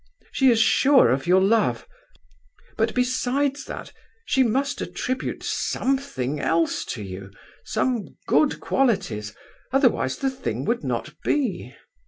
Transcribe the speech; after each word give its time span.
She 0.31 0.49
is 0.49 0.59
sure 0.59 1.11
of 1.11 1.27
your 1.27 1.41
love; 1.41 1.87
but 2.75 2.95
besides 2.95 3.65
that, 3.65 3.93
she 4.25 4.41
must 4.41 4.81
attribute 4.81 5.43
something 5.43 6.39
else 6.39 6.83
to 6.85 7.03
you—some 7.03 8.17
good 8.25 8.59
qualities, 8.59 9.35
otherwise 9.71 10.17
the 10.17 10.31
thing 10.31 10.65
would 10.65 10.83
not 10.83 11.13
be. 11.23 11.75